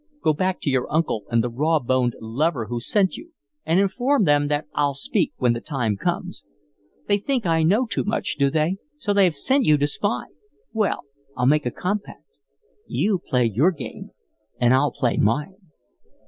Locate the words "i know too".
7.45-8.03